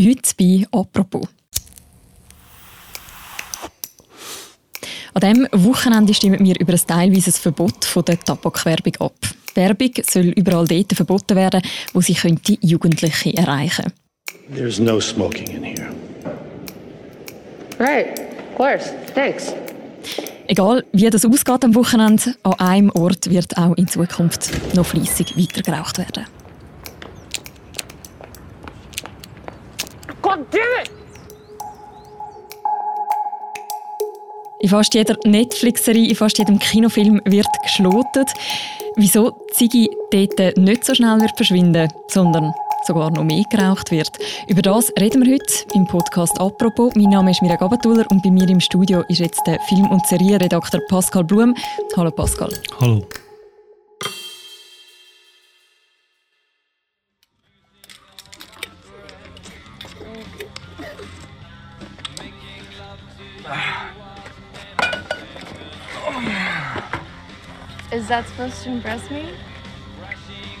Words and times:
Heute 0.00 0.32
bei 0.38 0.64
«Apropos». 0.70 1.26
An 5.14 5.20
diesem 5.20 5.48
Wochenende 5.64 6.14
stimmen 6.14 6.44
wir 6.44 6.60
über 6.60 6.72
ein 6.72 6.86
teilweises 6.86 7.38
Verbot 7.38 7.84
von 7.84 8.04
der 8.04 8.20
Tabakwerbung 8.20 8.94
ab. 9.00 9.16
Werbung 9.54 9.90
soll 10.08 10.26
überall 10.36 10.68
dort 10.68 10.92
verboten 10.92 11.34
werden, 11.36 11.62
wo 11.92 12.00
sie 12.00 12.14
könnte 12.14 12.56
Jugendliche 12.60 13.36
erreichen 13.36 13.92
There's 14.54 14.78
no 14.78 15.00
smoking 15.00 15.48
in 15.48 15.64
here. 15.64 15.92
Right, 17.80 18.20
of 18.20 18.56
course. 18.56 18.94
Thanks. 19.14 19.52
Egal, 20.46 20.84
wie 20.92 21.10
das 21.10 21.24
ausgeht 21.24 21.64
am 21.64 21.74
Wochenende, 21.74 22.36
an 22.44 22.54
einem 22.54 22.90
Ort 22.90 23.28
wird 23.28 23.58
auch 23.58 23.76
in 23.76 23.88
Zukunft 23.88 24.50
noch 24.74 24.86
fleissig 24.86 25.36
weitergeraucht 25.36 25.98
werden. 25.98 26.37
God 30.28 30.44
damn 30.50 30.82
it! 30.82 30.90
In 34.60 34.68
fast 34.68 34.92
jeder 34.92 35.16
Netflix-Serie, 35.24 36.10
in 36.10 36.16
fast 36.16 36.36
jedem 36.36 36.58
Kinofilm 36.58 37.22
wird 37.24 37.46
geschlotet. 37.62 38.28
Wieso 38.96 39.32
Ziggy 39.52 39.88
dort 40.10 40.58
nicht 40.58 40.84
so 40.84 40.94
schnell 40.94 41.18
wird 41.20 41.34
verschwinden, 41.34 41.88
sondern 42.08 42.52
sogar 42.86 43.10
noch 43.10 43.24
mehr 43.24 43.44
geraucht 43.50 43.90
wird. 43.90 44.10
Über 44.48 44.60
das 44.60 44.92
reden 45.00 45.24
wir 45.24 45.32
heute 45.32 45.64
im 45.74 45.86
Podcast 45.86 46.38
«Apropos». 46.38 46.94
Mein 46.94 47.08
Name 47.08 47.30
ist 47.30 47.40
Mira 47.40 47.56
Gabatuller 47.56 48.04
und 48.10 48.22
bei 48.22 48.30
mir 48.30 48.48
im 48.50 48.60
Studio 48.60 49.04
ist 49.08 49.20
jetzt 49.20 49.40
der 49.46 49.58
Film- 49.60 49.90
und 49.90 50.06
Serienredakteur 50.08 50.82
Pascal 50.88 51.24
Blum. 51.24 51.54
Hallo 51.96 52.10
Pascal. 52.10 52.52
Hallo. 52.80 53.06
Is 67.90 68.06
that 68.08 68.26
supposed 68.28 68.62
to 68.64 68.70
impress 68.70 69.10
me? 69.10 69.30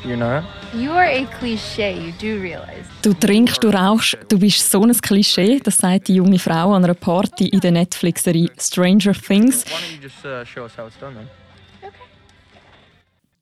You're 0.04 0.16
not? 0.16 0.44
You 0.72 0.92
are 0.92 1.04
a 1.04 1.26
cliche, 1.38 1.92
you 1.92 2.12
do 2.12 2.40
realize. 2.40 2.86
Du 3.02 3.12
trinkst, 3.12 3.62
du 3.62 3.70
rauchst, 3.70 4.16
du 4.28 4.38
bist 4.38 4.70
so 4.70 4.82
ein 4.82 4.92
Klischee, 4.92 5.60
das 5.60 5.78
sagt 5.78 6.08
die 6.08 6.14
junge 6.14 6.38
Frau 6.38 6.72
an 6.72 6.84
einer 6.84 6.94
Party 6.94 7.48
in 7.48 7.60
der 7.60 7.72
Netflix-Serie 7.72 8.50
Stranger 8.58 9.12
Things. 9.12 9.64
Why 9.64 9.70
don't 9.70 9.96
you 9.96 10.02
just 10.02 10.24
uh, 10.24 10.44
show 10.44 10.64
us 10.64 10.76
how 10.78 10.86
it's 10.86 10.98
done 10.98 11.14
then? 11.14 11.28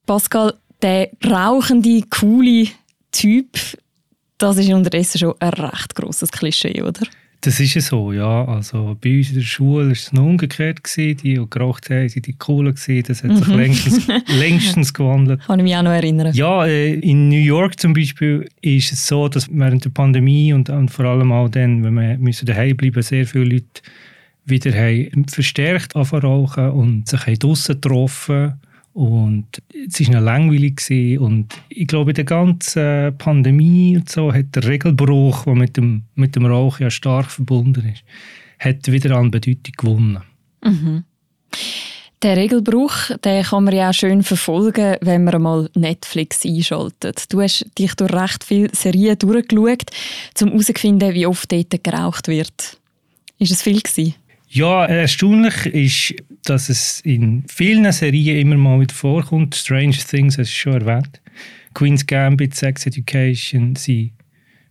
Pascal, 0.06 0.54
der 0.82 1.10
rauchende, 1.24 2.02
coole 2.10 2.68
Typ, 3.12 3.58
das 4.38 4.58
ist 4.58 4.70
unterdessen 4.70 5.18
schon 5.18 5.34
ein 5.40 5.50
recht 5.50 5.94
grosses 5.94 6.30
Klischee, 6.30 6.82
oder? 6.82 7.06
Das 7.46 7.60
ist 7.60 7.74
ja 7.74 7.80
so, 7.80 8.10
ja. 8.10 8.44
Also 8.44 8.96
bei 9.00 9.18
uns 9.18 9.28
in 9.28 9.36
der 9.36 9.42
Schule 9.42 9.86
war 9.86 9.92
es 9.92 10.12
noch 10.12 10.24
umgekehrt. 10.24 10.82
Gewesen. 10.82 11.16
Die, 11.18 11.34
die 11.34 11.46
geraucht 11.48 11.88
haben, 11.90 12.08
sind 12.08 12.26
die 12.26 12.32
Coolen. 12.32 12.74
Gewesen. 12.74 13.04
Das 13.06 13.22
hat 13.22 13.36
sich 13.36 13.46
längstens, 13.46 14.08
längstens 14.36 14.92
gewandelt. 14.92 15.40
Kann 15.46 15.60
ich 15.60 15.62
mich 15.62 15.76
auch 15.76 15.84
noch 15.84 15.92
erinnern. 15.92 16.34
Ja, 16.34 16.66
äh, 16.66 16.94
in 16.94 17.28
New 17.28 17.38
York 17.38 17.78
zum 17.78 17.92
Beispiel 17.92 18.48
ist 18.62 18.92
es 18.92 19.06
so, 19.06 19.28
dass 19.28 19.48
während 19.48 19.84
der 19.84 19.90
Pandemie 19.90 20.52
und, 20.52 20.70
und 20.70 20.90
vor 20.90 21.04
allem 21.04 21.30
auch 21.30 21.48
dann, 21.48 21.84
wenn 21.84 21.94
wir 21.94 22.18
müssen 22.18 22.46
daheim 22.46 22.76
bleiben, 22.76 23.00
sehr 23.00 23.24
viele 23.24 23.44
Leute 23.44 23.80
wieder 24.44 24.72
haben 24.72 25.26
verstärkt 25.28 25.94
anfangen 25.94 26.24
rauchen 26.24 26.70
und 26.70 27.08
sich 27.08 27.26
haben 27.28 27.38
draussen 27.38 27.76
getroffen 27.76 28.54
und 28.96 29.46
es 29.86 30.00
war 30.00 30.14
noch 30.14 30.22
langweilig 30.22 31.20
und 31.20 31.48
ich 31.68 31.86
glaube, 31.86 32.12
in 32.12 32.14
der 32.14 32.24
ganzen 32.24 33.14
Pandemie 33.18 33.98
und 33.98 34.08
so 34.08 34.32
hat 34.32 34.54
der 34.54 34.66
Regelbruch, 34.66 35.44
der 35.44 35.54
mit 35.54 35.76
dem, 35.76 36.04
mit 36.14 36.34
dem 36.34 36.46
Rauchen 36.46 36.84
ja 36.84 36.90
stark 36.90 37.30
verbunden 37.30 37.92
ist, 37.92 38.04
hat 38.58 38.90
wieder 38.90 39.14
an 39.18 39.30
Bedeutung 39.30 39.74
gewonnen. 39.76 40.22
Der 42.22 42.38
Regelbruch, 42.38 43.10
den 43.22 43.44
kann 43.44 43.64
man 43.64 43.74
ja 43.74 43.90
auch 43.90 43.94
schön 43.94 44.22
verfolgen, 44.22 44.96
wenn 45.02 45.24
man 45.24 45.42
mal 45.42 45.70
Netflix 45.74 46.46
einschaltet. 46.46 47.30
Du 47.30 47.42
hast 47.42 47.66
dich 47.78 47.94
durch 47.96 48.14
recht 48.14 48.44
viele 48.44 48.74
Serien 48.74 49.18
durchgeschaut, 49.18 49.90
um 50.40 50.48
herauszufinden, 50.48 51.12
wie 51.12 51.26
oft 51.26 51.52
dort 51.52 51.84
geraucht 51.84 52.28
wird. 52.28 52.78
Ist 53.38 53.52
es 53.52 53.60
viel 53.60 53.82
gewesen? 53.82 54.14
Ja, 54.56 54.86
erstaunlich 54.86 55.66
ist, 55.66 56.14
dass 56.46 56.70
es 56.70 57.02
in 57.02 57.44
vielen 57.46 57.92
Serien 57.92 58.38
immer 58.38 58.56
mal 58.56 58.80
wieder 58.80 58.94
vorkommt. 58.94 59.54
Stranger 59.54 59.98
Things 59.98 60.38
hast 60.38 60.50
du 60.50 60.56
schon 60.56 60.80
erwähnt. 60.80 61.20
Queen's 61.74 62.06
Gambit, 62.06 62.54
Sex 62.54 62.86
Education, 62.86 63.76
sie 63.76 64.14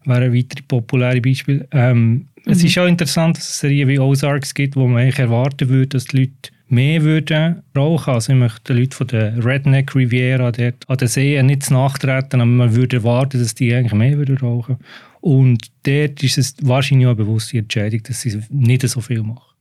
wären 0.06 0.34
weitere 0.34 0.63
populäre 0.68 1.22
Beispiele. 1.22 1.68
Ähm, 1.72 2.25
Es 2.46 2.63
ist 2.63 2.79
auch 2.79 2.88
interessant, 2.88 3.38
dass 3.38 3.47
es 3.47 3.59
Serien 3.59 3.88
wie 3.88 4.00
Ozarks 4.00 4.56
gibt, 4.56 4.75
wo 4.75 4.88
man 4.88 5.03
eigentlich 5.03 5.19
erwarten 5.19 5.69
würde, 5.69 5.90
dass 5.90 6.06
die 6.06 6.17
Leute 6.17 6.52
mehr 6.67 7.03
würden 7.03 7.62
rauchen. 7.78 8.16
Also 8.16 8.34
ich 8.34 8.40
möchte 8.40 8.73
den 8.73 8.81
Leuten 8.81 8.94
von 8.94 9.06
der 9.06 9.46
Redneck 9.46 9.94
Riviera 9.94 10.52
dort 10.52 10.84
an 10.88 10.97
den 10.97 11.07
Seen 11.07 11.46
nicht 11.46 11.69
nachtreten, 11.69 12.41
aber 12.41 12.50
man 12.50 12.75
würde 12.75 12.97
erwarten, 12.97 13.40
dass 13.40 13.53
die 13.53 13.72
eigentlich 13.72 13.94
mehr 13.94 14.17
würden 14.17 14.38
rauchen. 14.38 14.78
Und 15.22 15.67
dort 15.84 16.23
ist 16.23 16.40
es 16.40 16.56
wahrscheinlich 16.63 17.06
auch 17.06 17.12
eine 17.12 17.23
bewusste 17.23 17.59
Entscheidung, 17.59 18.02
dass 18.02 18.22
sie 18.22 18.41
nicht 18.50 18.81
so 18.90 19.00
viel 19.00 19.22
machen. 19.22 19.54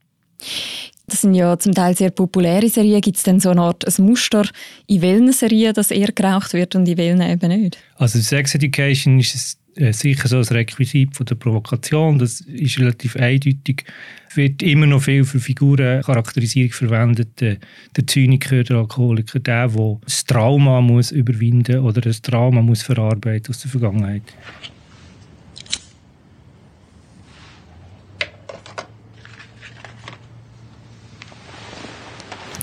Das 1.06 1.21
sind 1.21 1.34
ja 1.34 1.59
zum 1.59 1.75
Teil 1.75 1.97
sehr 1.97 2.11
populäre 2.11 2.69
Serien. 2.69 3.00
Gibt 3.00 3.19
es 3.19 3.22
denn 3.25 3.39
so 3.39 3.50
eine 3.50 3.61
Art 3.61 3.84
ein 3.87 4.05
Muster, 4.05 4.49
in 4.87 5.03
welchen 5.03 5.33
Serien 5.33 5.75
das 5.75 5.91
eher 5.91 6.12
geraucht 6.12 6.55
wird 6.55 6.75
und 6.75 6.89
in 6.89 6.97
welchen 6.97 7.21
eben 7.21 7.49
nicht? 7.49 7.78
Also 7.97 8.19
Sex 8.21 8.55
Education 8.55 9.21
ist 9.21 9.59
äh, 9.77 9.93
sicher 9.93 10.28
so 10.28 10.39
ein 10.39 10.44
Requisit 10.44 11.17
von 11.17 11.27
der 11.27 11.34
Provokation. 11.34 12.19
Das 12.19 12.41
ist 12.41 12.78
relativ 12.78 13.17
eindeutig. 13.17 13.84
Es 14.31 14.37
wird 14.37 14.62
immer 14.62 14.87
noch 14.87 15.03
viel 15.03 15.25
für 15.25 15.41
Figurencharakterisierung 15.41 16.73
verwendet. 16.73 17.41
Der, 17.41 17.59
der 17.97 18.06
Zyniker, 18.06 18.62
der 18.62 18.77
Alkoholiker, 18.77 19.41
der, 19.41 19.69
der 19.69 19.99
das 20.05 20.25
Trauma 20.25 20.81
muss 20.81 21.11
überwinden 21.11 21.81
oder 21.81 22.00
das 22.00 22.23
Trauma 22.23 22.62
muss 22.62 22.83
verarbeiten 22.83 23.50
aus 23.50 23.61
der 23.61 23.71
Vergangenheit. 23.71 24.23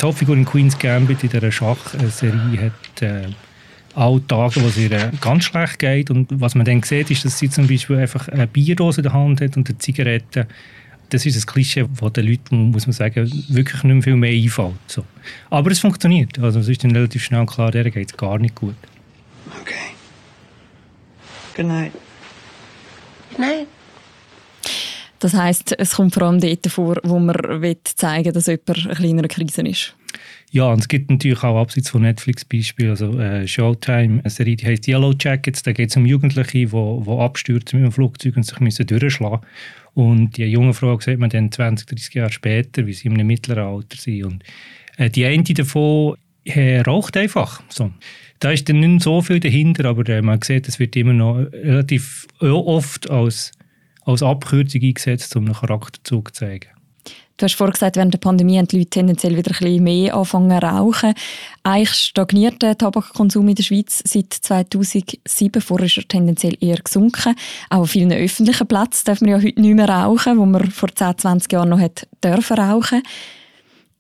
Die 0.02 0.08
Hauptfigur 0.08 0.36
in 0.36 0.46
Queen's 0.46 0.80
Gambit 0.80 1.24
in 1.24 1.30
dieser 1.30 1.52
Schachserie 1.52 2.60
hat 2.60 3.02
äh, 3.04 3.28
auch 3.94 4.20
Tage, 4.28 4.64
wo 4.64 4.68
es 4.68 4.78
ihr 4.78 4.92
äh, 4.92 5.12
ganz 5.22 5.44
schlecht 5.44 5.78
geht. 5.78 6.10
Und 6.10 6.28
was 6.42 6.56
man 6.56 6.66
dann 6.66 6.82
sieht, 6.82 7.12
ist, 7.12 7.24
dass 7.24 7.38
sie 7.38 7.52
zum 7.52 7.68
Beispiel 7.68 7.98
einfach 7.98 8.28
eine 8.28 8.48
Bierdose 8.48 9.02
in 9.02 9.04
der 9.04 9.14
Hand 9.14 9.42
hat 9.42 9.58
und 9.58 9.70
eine 9.70 9.78
Zigarette. 9.78 10.48
Das 11.10 11.26
ist 11.28 11.36
ein 11.36 11.46
Klischee, 11.46 11.86
das 12.00 12.14
den 12.14 12.26
Leuten, 12.26 12.72
muss 12.72 12.88
man 12.88 12.94
sagen, 12.94 13.30
wirklich 13.50 13.84
nicht 13.84 13.94
mehr 13.94 14.02
viel 14.02 14.16
mehr 14.16 14.32
einfällt. 14.32 14.74
So. 14.88 15.06
Aber 15.52 15.70
es 15.70 15.80
funktioniert. 15.80 16.40
Also 16.40 16.62
es 16.62 16.68
ist 16.70 16.84
dann 16.84 16.92
relativ 16.92 17.24
schnell 17.24 17.46
klar, 17.46 17.70
der 17.70 17.92
geht 17.92 18.10
es 18.10 18.18
gar 18.18 18.40
nicht 18.40 18.56
gut. 18.56 18.76
Okay. 19.62 19.94
Good 21.56 21.66
night. 21.68 21.92
Nein. 23.38 23.68
Das 25.22 25.36
heisst, 25.36 25.76
es 25.78 25.92
kommt 25.92 26.16
vor 26.16 26.24
allem 26.24 26.40
dort 26.40 26.66
vor, 26.66 26.98
wo 27.04 27.20
man 27.20 27.36
will 27.62 27.78
zeigen 27.84 28.34
dass 28.34 28.48
jemand 28.48 28.86
eine 28.86 28.96
kleinere 28.96 29.28
Krise 29.28 29.62
ist. 29.62 29.96
Ja, 30.50 30.66
und 30.66 30.80
es 30.80 30.88
gibt 30.88 31.12
natürlich 31.12 31.44
auch 31.44 31.62
abseits 31.62 31.92
von 31.92 32.02
Netflix-Beispielen, 32.02 32.90
also 32.90 33.20
äh, 33.20 33.48
Showtime, 33.48 34.22
eine 34.22 34.30
Serie, 34.32 34.56
die 34.56 34.66
heißt 34.66 34.88
Yellow 34.88 35.14
Jackets, 35.18 35.62
da 35.62 35.74
geht 35.74 35.92
es 35.92 35.96
um 35.96 36.08
Jugendliche, 36.08 36.52
die, 36.52 36.66
die 36.66 37.12
abstürzen 37.12 37.80
mit 37.80 37.92
dem 37.92 37.94
Flugzeug 37.94 38.36
und 38.36 38.44
sich 38.44 38.60
müssen 38.60 38.88
durchschlagen 38.88 39.42
Und 39.94 40.38
die 40.38 40.46
junge 40.46 40.74
Frau 40.74 41.00
sieht 41.00 41.20
man 41.20 41.30
dann 41.30 41.52
20, 41.52 41.88
30 41.88 42.14
Jahre 42.16 42.32
später, 42.32 42.88
wie 42.88 42.94
sie 42.94 43.08
im 43.08 43.14
mittleren 43.14 43.64
Alter 43.64 43.98
sind. 43.98 44.26
Und 44.26 44.44
äh, 44.98 45.12
die 45.12 45.26
eine 45.26 45.44
davon 45.44 46.16
äh, 46.46 46.82
raucht 46.82 47.16
einfach. 47.16 47.62
So. 47.70 47.92
Da 48.40 48.50
ist 48.50 48.68
dann 48.68 48.80
nicht 48.80 49.04
so 49.04 49.22
viel 49.22 49.40
dahinter, 49.40 49.86
aber 49.86 50.10
äh, 50.10 50.24
man 50.24 50.42
sieht, 50.42 50.68
es 50.68 50.80
wird 50.80 50.96
immer 50.96 51.14
noch 51.14 51.36
relativ 51.54 52.26
oft 52.40 53.08
als, 53.12 53.52
als 54.02 54.24
Abkürzung 54.24 54.82
eingesetzt, 54.82 55.36
um 55.36 55.46
einen 55.46 55.56
Charakterzug 55.56 56.34
zu 56.36 56.46
zeigen. 56.46 56.70
Du 57.42 57.46
hast 57.46 57.56
vorhin 57.56 57.74
gesagt, 57.74 57.96
während 57.96 58.14
der 58.14 58.20
Pandemie 58.20 58.60
haben 58.60 58.68
die 58.68 58.78
Leute 58.78 58.92
tendenziell 58.92 59.36
wieder 59.36 59.50
ein 59.50 59.58
bisschen 59.58 59.84
mehr 59.84 60.16
anfangen 60.16 60.60
zu 60.60 60.64
rauchen. 60.64 61.16
Eigentlich 61.64 61.90
stagniert 61.90 62.62
der 62.62 62.78
Tabakkonsum 62.78 63.48
in 63.50 63.56
der 63.56 63.64
Schweiz 63.64 64.04
seit 64.06 64.32
2007. 64.32 65.60
Vorher 65.60 65.88
ist 65.88 65.98
er 65.98 66.08
tendenziell 66.08 66.56
eher 66.60 66.78
gesunken. 66.78 67.34
Auch 67.72 67.80
an 67.80 67.88
vielen 67.88 68.14
öffentlichen 68.14 68.68
Plätzen 68.68 69.06
darf 69.06 69.22
man 69.22 69.32
ja 69.32 69.38
heute 69.38 69.60
nicht 69.60 69.76
mehr 69.76 69.90
rauchen, 69.90 70.38
wo 70.38 70.46
man 70.46 70.70
vor 70.70 70.94
10, 70.94 71.18
20 71.18 71.52
Jahren 71.52 71.70
noch 71.70 71.80
hat 71.80 72.08
dürfen 72.24 72.60
rauchen. 72.60 73.02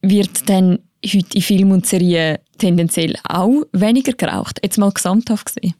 Wird 0.04 0.48
dann 0.48 0.78
heute 1.04 1.36
in 1.36 1.42
Filmen 1.42 1.72
und 1.72 1.88
Serien 1.88 2.38
tendenziell 2.60 3.16
auch 3.28 3.64
weniger 3.72 4.14
geraucht? 4.14 4.60
Jetzt 4.62 4.78
mal 4.78 4.92
gesamthaft 4.92 5.48
gesehen. 5.48 5.74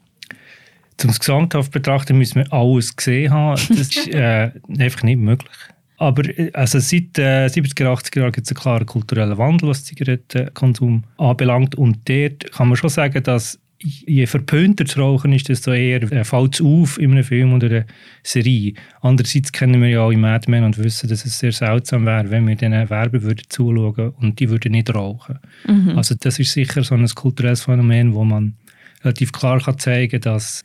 Um 1.04 1.10
es 1.10 1.20
gesamthaft 1.20 1.72
betrachten, 1.72 2.18
müssen 2.18 2.36
wir 2.36 2.52
alles 2.52 2.96
gesehen 2.96 3.32
haben. 3.32 3.60
Das 3.68 3.78
ist 3.78 4.08
äh, 4.14 4.50
einfach 4.78 5.02
nicht 5.02 5.18
möglich. 5.18 5.50
Aber 5.98 6.28
äh, 6.38 6.50
also 6.52 6.78
seit 6.80 7.18
äh, 7.18 7.46
70er, 7.46 7.86
80er 7.86 8.20
Jahren 8.20 8.32
gibt 8.32 8.46
es 8.46 8.50
einen 8.50 8.60
klaren 8.60 8.86
kulturellen 8.86 9.38
Wandel, 9.38 9.68
was 9.68 9.84
Zigarettenkonsum 9.84 11.04
anbelangt. 11.16 11.74
Und 11.76 12.08
dort 12.08 12.50
kann 12.52 12.68
man 12.68 12.76
schon 12.76 12.90
sagen, 12.90 13.22
dass 13.22 13.58
je 13.84 14.26
verpönter 14.26 14.84
zu 14.84 15.00
rauchen 15.00 15.32
ist, 15.32 15.48
desto 15.48 15.72
eher 15.72 16.02
äh, 16.12 16.24
fällt 16.24 16.54
es 16.54 16.60
auf 16.60 16.98
in 16.98 17.12
einem 17.12 17.24
Film 17.24 17.52
oder 17.52 17.68
einer 17.68 17.84
Serie. 18.22 18.74
Andererseits 19.00 19.52
kennen 19.52 19.80
wir 19.80 19.88
ja 19.88 20.00
auch 20.02 20.12
Mad 20.12 20.50
Men 20.50 20.64
und 20.64 20.78
wissen, 20.78 21.08
dass 21.08 21.24
es 21.24 21.38
sehr 21.38 21.52
seltsam 21.52 22.06
wäre, 22.06 22.30
wenn 22.30 22.46
wir 22.46 22.54
diesen 22.54 22.90
Werben 22.90 23.22
würden 23.22 23.44
zuschauen 23.48 24.10
und 24.20 24.38
die 24.38 24.50
würden 24.50 24.72
nicht 24.72 24.94
rauchen. 24.94 25.38
Mhm. 25.66 25.96
Also 25.96 26.14
das 26.18 26.38
ist 26.38 26.52
sicher 26.52 26.82
so 26.84 26.94
ein 26.94 27.06
kulturelles 27.08 27.62
Phänomen, 27.62 28.14
wo 28.14 28.24
man 28.24 28.54
relativ 29.02 29.32
klar 29.32 29.60
kann 29.60 29.78
zeigen 29.78 30.20
kann, 30.20 30.34
dass 30.34 30.64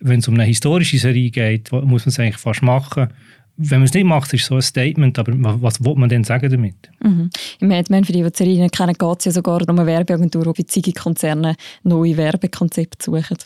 wenn 0.00 0.20
es 0.20 0.28
um 0.28 0.34
eine 0.34 0.44
historische 0.44 0.98
Serie 0.98 1.30
geht, 1.30 1.72
muss 1.72 2.04
man 2.04 2.10
es 2.10 2.18
eigentlich 2.18 2.38
fast 2.38 2.62
machen 2.62 3.08
wenn 3.56 3.78
man 3.78 3.86
es 3.86 3.94
nicht 3.94 4.04
macht, 4.04 4.32
ist 4.34 4.42
es 4.42 4.46
so 4.46 4.56
ein 4.56 4.62
Statement, 4.62 5.18
aber 5.18 5.32
was 5.62 5.82
will 5.82 5.94
man 5.94 6.08
denn 6.08 6.24
sagen 6.24 6.50
damit? 6.50 6.74
Mhm. 7.02 7.30
Im 7.60 7.68
Mad 7.68 7.90
Men, 7.90 8.04
für 8.04 8.12
die, 8.12 8.22
die 8.22 8.30
die 8.30 8.36
Serie 8.36 8.68
kennen, 8.68 8.92
geht 8.92 9.18
es 9.18 9.24
ja 9.24 9.32
sogar 9.32 9.62
um 9.62 9.78
eine 9.78 9.86
Werbeagentur, 9.86 10.44
die 10.44 10.62
bei 10.62 10.66
Ziege-Konzernen 10.66 11.56
neue 11.82 12.16
Werbekonzepte 12.16 13.04
suchen. 13.04 13.38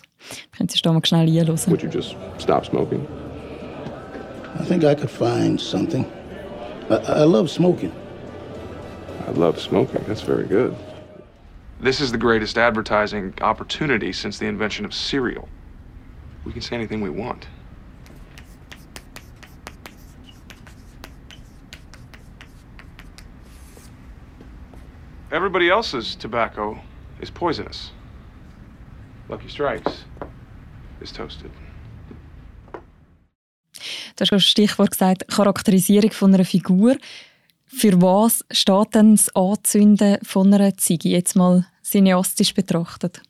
Können 0.57 0.69
Sie 0.69 0.81
da 0.83 0.93
mal 0.93 1.05
schnell 1.05 1.29
einhören? 1.29 1.59
Would 1.67 1.83
you 1.83 1.89
just 1.89 2.17
stop 2.39 2.67
smoking? 2.67 3.07
I 4.59 4.65
think 4.65 4.83
I 4.83 4.95
could 4.95 5.11
find 5.11 5.61
something. 5.61 6.05
I, 6.91 7.23
I 7.23 7.25
love 7.25 7.49
smoking. 7.49 7.93
I 9.29 9.39
love 9.39 9.61
smoking. 9.61 10.01
That's 10.09 10.23
very 10.23 10.47
good. 10.47 10.75
This 11.83 12.01
is 12.01 12.11
the 12.11 12.19
greatest 12.19 12.59
advertising 12.59 13.33
opportunity 13.41 14.13
since 14.13 14.39
the 14.39 14.47
invention 14.47 14.85
of 14.85 14.93
cereal. 14.93 15.49
We 16.45 16.53
can 16.53 16.63
say 16.63 16.77
anything 16.77 17.03
we 17.03 17.11
want. 17.11 17.47
Everybody 25.31 25.69
else's 25.71 26.17
tobacco 26.17 26.81
is 27.21 27.31
poisonous. 27.31 27.93
Lucky 29.29 29.49
Strikes 29.49 30.05
is 31.01 31.13
toasted. 31.13 31.51
Du 34.17 34.23
hast 34.23 34.33
das 34.33 34.45
Stichwort 34.45 34.91
gesagt, 34.91 35.29
Charakterisierung 35.29 36.11
von 36.11 36.35
einer 36.35 36.45
Figur. 36.45 36.97
Für 37.65 38.03
was 38.03 38.45
steht 38.51 38.95
denn 38.95 39.15
das 39.15 39.35
Anzünden 39.35 40.19
von 40.23 40.53
einer 40.53 40.77
Ziege, 40.77 41.09
jetzt 41.09 41.37
mal 41.37 41.65
cineastisch 41.83 42.53
betrachtet? 42.53 43.23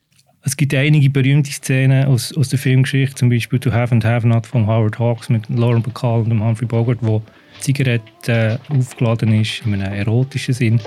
Es 0.43 0.57
gibt 0.57 0.75
einige 0.75 1.11
berühmte 1.11 1.51
Szenen 1.51 2.07
aus, 2.07 2.35
aus 2.35 2.49
der 2.49 2.59
Filmgeschichte, 2.59 3.15
zum 3.15 3.29
Beispiel 3.29 3.59
«To 3.59 3.73
Have 3.73 3.93
and 3.93 4.05
Have 4.05 4.27
Not» 4.27 4.47
von 4.47 4.67
Howard 4.67 4.99
Hawks 4.99 5.29
mit 5.29 5.49
Lauren 5.51 5.83
Bacall 5.83 6.23
und 6.23 6.43
Humphrey 6.43 6.67
Bogart, 6.67 6.99
wo 7.03 7.23
die 7.59 7.61
Zigarette 7.61 8.59
äh, 8.71 8.75
aufgeladen 8.75 9.39
ist, 9.39 9.63
in 9.67 9.75
einem 9.75 9.93
erotischen 9.93 10.55
Sinn. 10.55 10.81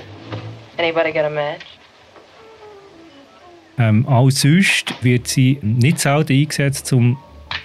Anybody 0.76 1.12
got 1.12 1.24
a 1.24 1.30
match? 1.30 1.64
Ähm, 3.78 4.06
auch 4.08 4.28
sonst 4.30 4.92
wird 5.02 5.28
sie 5.28 5.58
nicht 5.62 6.00
selten 6.00 6.32
eingesetzt, 6.32 6.92
um 6.92 7.16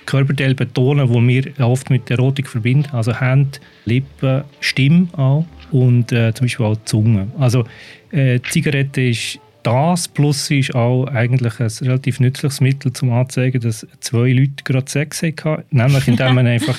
Körperteile 0.05 0.55
zu 0.55 0.65
betonen, 0.65 1.07
die 1.27 1.43
wir 1.43 1.67
oft 1.67 1.89
mit 1.89 2.09
Erotik 2.11 2.47
verbinden. 2.47 2.89
Also 2.91 3.19
Hände, 3.19 3.59
Lippen, 3.85 4.43
Stimme 4.59 5.07
auch 5.13 5.45
und 5.71 6.11
äh, 6.11 6.33
zum 6.35 6.45
Beispiel 6.45 6.65
auch 6.67 6.77
Zunge. 6.85 7.27
Also 7.39 7.65
äh, 8.11 8.39
Zigarette 8.41 9.01
ist 9.01 9.39
das, 9.63 10.07
plus 10.07 10.49
ist 10.51 10.73
auch 10.73 11.05
eigentlich 11.05 11.59
ein 11.59 11.67
relativ 11.67 12.19
nützliches 12.19 12.61
Mittel, 12.61 12.91
um 13.01 13.11
anzuzeigen, 13.11 13.61
dass 13.61 13.85
zwei 13.99 14.31
Leute 14.31 14.63
gerade 14.63 14.89
Sex 14.89 15.21
hatten. 15.21 15.63
Nämlich 15.69 16.07
indem 16.07 16.35
man 16.35 16.47
einfach 16.47 16.77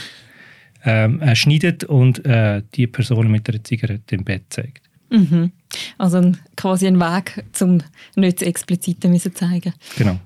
ähm, 0.84 1.22
schneidet 1.34 1.84
und 1.84 2.24
äh, 2.24 2.62
die 2.74 2.86
Person 2.86 3.30
mit 3.30 3.48
einer 3.48 3.62
Zigarette 3.62 4.14
im 4.14 4.24
Bett 4.24 4.44
zeigt. 4.50 4.82
Mhm. 5.10 5.52
Also 5.98 6.32
quasi 6.56 6.86
ein 6.86 7.00
Weg, 7.00 7.44
um 7.60 7.82
nicht 8.16 8.38
zu 8.38 8.46
explizit 8.46 9.02
zu 9.02 9.34
zeigen. 9.34 9.74
Genau. 9.96 10.18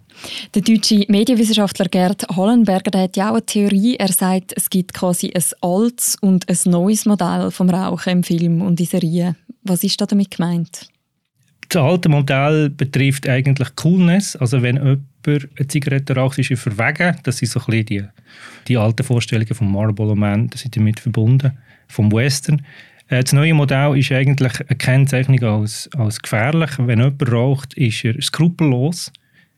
Der 0.55 0.63
deutsche 0.63 1.05
Medienwissenschaftler 1.09 1.87
Gerd 1.87 2.25
Hollenberger 2.37 2.99
hat 2.99 3.17
ja 3.17 3.31
auch 3.31 3.35
eine 3.35 3.47
Theorie. 3.47 3.97
Er 3.97 4.13
sagt, 4.13 4.53
es 4.57 4.71
gibt 4.71 4.95
quasi 4.95 5.33
ein 5.35 5.43
altes 5.61 6.17
und 6.21 6.49
ein 6.49 6.71
neues 6.71 7.05
Modell 7.05 7.51
vom 7.51 7.69
Rauchen 7.69 8.13
im 8.13 8.23
Film 8.23 8.63
und 8.63 8.79
in 8.79 8.87
Serien. 8.87 9.37
Was 9.63 9.83
ist 9.83 10.01
da 10.01 10.07
damit 10.07 10.31
gemeint? 10.31 10.89
Das 11.75 11.83
alte 11.83 12.09
Modell 12.09 12.71
betrifft 12.71 13.29
eigentlich 13.29 13.75
Coolness. 13.75 14.37
Also 14.37 14.63
wenn 14.63 14.77
jemand 14.77 15.49
eine 15.59 15.67
Zigarette 15.67 16.15
raucht, 16.15 16.39
ist 16.39 16.53
er 16.53 16.57
verwegen. 16.57 17.17
Das 17.25 17.39
sind 17.39 17.51
so 17.51 17.59
ein 17.59 17.67
bisschen 17.67 17.87
die, 17.87 18.05
die 18.69 18.77
alten 18.77 19.03
Vorstellungen 19.03 19.53
vom 19.53 19.73
Marlboro 19.73 20.15
Man, 20.15 20.49
das 20.51 20.61
sind 20.61 20.77
damit 20.77 21.01
verbunden, 21.01 21.59
vom 21.89 22.13
Western. 22.13 22.63
Äh, 23.09 23.25
das 23.25 23.33
neue 23.33 23.55
Modell 23.55 23.99
ist 23.99 24.13
eigentlich 24.13 24.53
eine 24.61 24.77
Kennzeichnung 24.77 25.43
als, 25.43 25.91
als 25.97 26.23
gefährlich. 26.23 26.71
Wenn 26.79 27.01
jemand 27.01 27.33
raucht, 27.33 27.75
ist 27.75 28.05
er 28.05 28.23
skrupellos. 28.23 29.11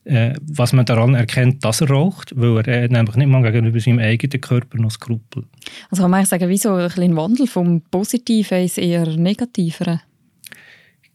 Äh, 0.04 0.34
was 0.40 0.72
man 0.72 0.86
daran 0.86 1.14
erkennt, 1.14 1.64
dass 1.64 1.82
er 1.82 1.90
raucht, 1.90 2.32
weil 2.34 2.66
er 2.66 2.84
äh, 2.84 2.88
nämlich 2.88 3.16
nicht 3.16 3.28
mal 3.28 3.42
gegenüber 3.42 3.78
seinem 3.78 3.98
eigenen 3.98 4.40
Körper 4.40 4.78
noch 4.78 4.92
Skrupel. 4.92 5.44
Also 5.90 6.02
kann 6.02 6.12
man 6.12 6.18
eigentlich 6.18 6.30
sagen, 6.30 6.48
wieso 6.48 6.74
ein, 6.74 6.90
ein 6.96 7.16
Wandel 7.16 7.46
vom 7.46 7.82
Positiven 7.82 8.62
ins 8.62 8.78
eher 8.78 9.06
Negativeren? 9.06 10.00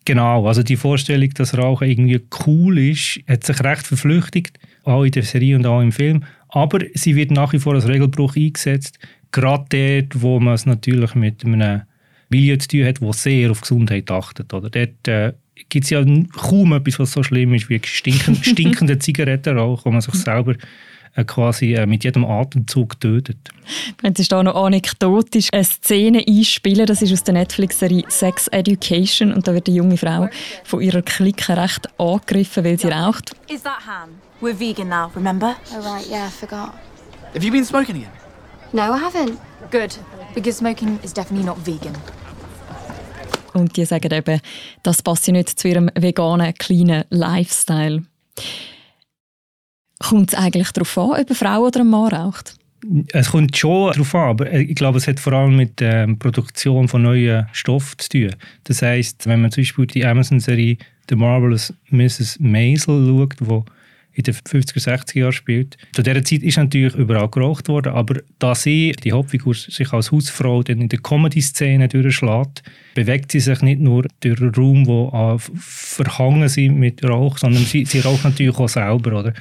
Genau, 0.05 0.47
also 0.47 0.63
die 0.63 0.77
Vorstellung, 0.77 1.29
dass 1.35 1.57
Rauchen 1.57 1.87
irgendwie 1.87 2.21
cool 2.45 2.79
ist, 2.79 3.19
hat 3.27 3.43
sich 3.43 3.63
recht 3.63 3.85
verflüchtigt, 3.85 4.59
auch 4.83 5.03
in 5.03 5.11
der 5.11 5.23
Serie 5.23 5.55
und 5.55 5.65
auch 5.65 5.81
im 5.81 5.91
Film. 5.91 6.23
Aber 6.49 6.79
sie 6.95 7.15
wird 7.15 7.31
nach 7.31 7.53
wie 7.53 7.59
vor 7.59 7.75
als 7.75 7.87
Regelbruch 7.87 8.35
eingesetzt, 8.35 8.97
gerade 9.31 9.65
dort, 9.69 10.21
wo 10.21 10.39
man 10.39 10.55
es 10.55 10.65
natürlich 10.65 11.15
mit 11.15 11.45
einem 11.45 11.83
Milieu 12.29 12.57
zu 12.57 12.67
tun 12.67 12.85
hat, 12.85 13.01
das 13.01 13.23
sehr 13.23 13.51
auf 13.51 13.61
Gesundheit 13.61 14.09
achtet. 14.09 14.53
Oder? 14.53 14.69
Dort 14.69 15.07
äh, 15.07 15.33
gibt 15.69 15.85
es 15.85 15.91
ja 15.91 16.03
kaum 16.33 16.73
etwas, 16.73 16.99
was 16.99 17.11
so 17.11 17.23
schlimm 17.23 17.53
ist 17.53 17.69
wie 17.69 17.79
stinkende, 17.83 18.43
stinkende 18.43 18.99
Zigarettenrauch, 18.99 19.85
wo 19.85 19.91
man 19.91 20.01
sich 20.01 20.15
selber 20.15 20.55
quasi 21.25 21.73
äh, 21.73 21.85
mit 21.85 22.03
jedem 22.03 22.25
Atemzug 22.25 22.99
tötet. 22.99 23.37
Wenn 24.01 24.15
Sie 24.15 24.27
da 24.27 24.43
noch 24.43 24.55
anekdotisch 24.55 25.49
eine 25.51 25.63
Szene 25.63 26.23
einspielen, 26.27 26.85
das 26.85 27.01
ist 27.01 27.11
aus 27.13 27.23
der 27.23 27.33
Netflix-Serie 27.33 28.03
Sex 28.07 28.47
Education 28.47 29.33
und 29.33 29.47
da 29.47 29.53
wird 29.53 29.67
eine 29.67 29.77
junge 29.77 29.97
Frau 29.97 30.29
von 30.63 30.81
ihrer 30.81 31.01
Clique 31.01 31.55
recht 31.55 31.87
angegriffen, 31.99 32.63
weil 32.63 32.79
sie 32.79 32.87
raucht. 32.87 33.31
Is 33.49 33.63
that 33.63 33.85
Han? 33.85 34.09
We're 34.41 34.59
vegan 34.59 34.89
now, 34.89 35.11
remember? 35.15 35.55
Oh, 35.73 35.81
right, 35.81 36.07
yeah, 36.09 36.27
I 36.27 36.31
forgot. 36.31 36.73
Have 37.33 37.45
you 37.45 37.51
been 37.51 37.65
smoking 37.65 37.95
again? 37.97 38.11
No, 38.73 38.93
I 38.93 38.99
haven't. 38.99 39.37
Good, 39.69 39.97
because 40.33 40.57
smoking 40.57 40.99
is 41.03 41.13
definitely 41.13 41.45
not 41.45 41.57
vegan. 41.65 41.93
Und 43.53 43.75
die 43.75 43.85
sagen 43.85 44.11
eben, 44.11 44.39
das 44.81 45.01
passt 45.01 45.27
nicht 45.27 45.59
zu 45.59 45.67
ihrem 45.67 45.91
veganen, 45.95 46.53
kleinen 46.53 47.03
Lifestyle. 47.09 48.03
Kommt 50.01 50.33
es 50.33 50.39
eigentlich 50.39 50.71
darauf 50.71 50.97
an, 50.97 51.11
ob 51.11 51.15
eine 51.17 51.35
Frau 51.35 51.65
oder 51.67 51.81
ein 51.81 51.87
Mann 51.87 52.13
raucht? 52.13 52.55
Es 53.13 53.29
kommt 53.29 53.55
schon 53.55 53.91
darauf 53.91 54.15
an, 54.15 54.29
aber 54.29 54.51
ich 54.51 54.75
glaube, 54.75 54.97
es 54.97 55.07
hat 55.07 55.19
vor 55.19 55.33
allem 55.33 55.55
mit 55.55 55.79
der 55.79 56.03
ähm, 56.03 56.17
Produktion 56.17 56.87
von 56.87 57.03
neuen 57.03 57.47
Stoffen 57.51 57.99
zu 57.99 58.09
tun. 58.09 58.35
Das 58.63 58.81
heisst, 58.81 59.27
wenn 59.27 59.41
man 59.41 59.51
zum 59.51 59.61
Beispiel 59.61 59.85
die 59.85 60.05
Amazon-Serie 60.05 60.77
The 61.09 61.15
Marvelous 61.15 61.73
Mrs. 61.89 62.39
Maisel 62.39 63.05
schaut, 63.05 63.35
wo 63.39 63.65
in 64.13 64.23
den 64.23 64.33
50er, 64.33 64.81
60er 64.81 65.19
Jahren 65.19 65.31
spielt. 65.31 65.77
Zu 65.93 66.01
dieser 66.01 66.23
Zeit 66.23 66.43
ist 66.43 66.57
natürlich 66.57 66.95
überall 66.95 67.29
geraucht 67.29 67.69
worden, 67.69 67.93
aber 67.93 68.21
da 68.39 68.55
sie, 68.55 68.93
die 69.03 69.11
Hauptfigur, 69.11 69.53
sich 69.53 69.93
als 69.93 70.11
Hausfrau 70.11 70.61
in 70.61 70.89
der 70.89 70.99
Comedy-Szene 70.99 71.87
durchschlägt, 71.87 72.63
bewegt 72.93 73.31
sie 73.31 73.39
sich 73.39 73.61
nicht 73.61 73.79
nur 73.79 74.05
durch 74.19 74.41
einen 74.41 74.53
Raum, 74.53 74.85
wo 74.85 75.37
verhangen 75.37 76.49
sind 76.49 76.77
mit 76.77 77.03
Rauch, 77.05 77.37
sondern 77.37 77.63
sie, 77.63 77.85
sie 77.85 77.99
raucht 77.99 78.25
natürlich 78.25 78.57
auch 78.57 78.69
selber, 78.69 79.19
oder? 79.19 79.33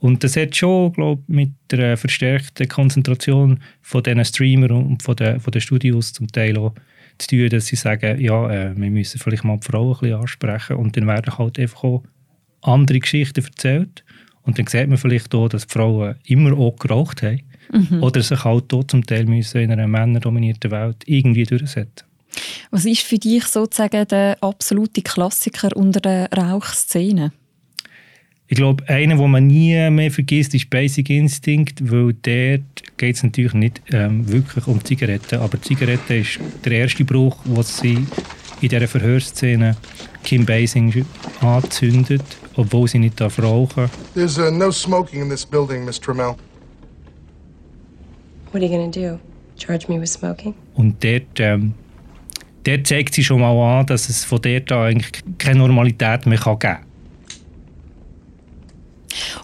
Und 0.00 0.24
das 0.24 0.36
hat 0.36 0.56
schon, 0.56 0.92
glaube 0.92 1.22
ich, 1.28 1.34
mit 1.34 1.50
der 1.70 1.96
verstärkten 1.96 2.68
Konzentration 2.68 3.60
von 3.82 4.02
diesen 4.02 4.24
Streamern 4.24 4.70
und 4.70 5.02
von 5.02 5.14
den, 5.14 5.40
von 5.40 5.50
den 5.50 5.60
Studios 5.60 6.12
zum 6.12 6.26
Teil 6.28 6.58
auch 6.58 6.74
zu 7.18 7.28
tun, 7.28 7.48
dass 7.50 7.66
sie 7.66 7.76
sagen, 7.76 8.18
ja, 8.20 8.50
äh, 8.50 8.74
wir 8.76 8.90
müssen 8.90 9.20
vielleicht 9.20 9.44
mal 9.44 9.58
die 9.58 9.66
Frauen 9.66 9.94
ein 9.94 10.00
bisschen 10.00 10.20
ansprechen 10.20 10.76
und 10.76 10.96
dann 10.96 11.06
werden 11.06 11.36
halt 11.36 11.58
einfach 11.58 11.84
auch 11.84 12.02
andere 12.62 12.98
Geschichten 12.98 13.44
erzählt. 13.44 14.04
Und 14.42 14.58
dann 14.58 14.66
sieht 14.66 14.88
man 14.88 14.96
vielleicht 14.96 15.34
auch, 15.34 15.48
dass 15.48 15.66
die 15.66 15.72
Frauen 15.72 16.16
immer 16.24 16.56
auch 16.56 16.76
geraucht 16.76 17.22
haben. 17.22 17.42
Mhm. 17.72 18.02
Oder 18.02 18.22
sich 18.22 18.42
halt 18.42 18.72
auch 18.72 18.84
zum 18.84 19.04
Teil 19.04 19.26
müssen 19.26 19.60
in 19.60 19.70
einer 19.70 19.86
männerdominierten 19.86 20.70
Welt 20.70 21.02
irgendwie 21.06 21.44
durchsetzen. 21.44 22.06
Was 22.70 22.84
ist 22.84 23.02
für 23.02 23.18
dich 23.18 23.44
sozusagen 23.44 24.06
der 24.08 24.38
absolute 24.40 25.02
Klassiker 25.02 25.76
unter 25.76 26.00
der 26.00 26.28
Rauchszene? 26.32 27.32
Ich 28.52 28.56
glaube, 28.56 28.82
einer, 28.88 29.14
den 29.14 29.30
man 29.30 29.46
nie 29.46 29.88
mehr 29.90 30.10
vergisst, 30.10 30.56
ist 30.56 30.68
Basic 30.70 31.08
Instinct, 31.08 31.88
weil 31.88 32.14
dort 32.14 32.96
geht 32.96 33.14
es 33.14 33.22
natürlich 33.22 33.54
nicht 33.54 33.80
ähm, 33.92 34.28
wirklich 34.28 34.66
um 34.66 34.84
Zigaretten, 34.84 35.38
aber 35.38 35.62
Zigaretten 35.62 36.14
ist 36.14 36.40
der 36.64 36.72
erste 36.72 37.04
Bruch, 37.04 37.36
was 37.44 37.78
sie 37.78 38.04
in 38.60 38.68
dieser 38.68 38.88
Verhörszene 38.88 39.76
Kim 40.24 40.44
Basing 40.44 41.06
anzündet, 41.40 42.24
obwohl 42.56 42.88
sie 42.88 42.98
nicht 42.98 43.20
darf 43.20 43.40
rauchen. 43.40 43.88
There's 44.14 44.36
uh, 44.36 44.50
no 44.50 44.72
smoking 44.72 45.22
in 45.22 45.30
this 45.30 45.46
building, 45.46 45.84
Miss 45.84 46.00
Trammell. 46.00 46.34
What 48.50 48.54
are 48.54 48.64
you 48.64 48.68
gonna 48.68 48.90
do? 48.90 49.20
Charge 49.56 49.86
me 49.86 50.00
with 50.00 50.10
smoking? 50.10 50.54
Und 50.74 51.04
dort, 51.04 51.38
ähm, 51.38 51.74
dort 52.64 52.84
zeigt 52.84 53.14
sie 53.14 53.22
schon 53.22 53.42
mal 53.42 53.78
an, 53.78 53.86
dass 53.86 54.08
es 54.08 54.24
von 54.24 54.42
dort 54.42 54.72
an 54.72 54.86
eigentlich 54.86 55.22
keine 55.38 55.60
Normalität 55.60 56.26
mehr 56.26 56.36
geben 56.36 56.58
kann. 56.58 56.89